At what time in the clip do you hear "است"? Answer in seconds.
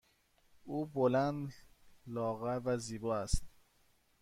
3.17-3.43